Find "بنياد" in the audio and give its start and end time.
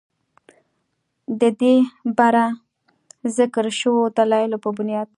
4.77-5.07